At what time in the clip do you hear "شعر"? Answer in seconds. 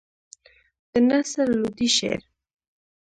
1.97-2.21